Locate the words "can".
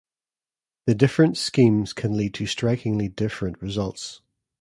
1.93-2.17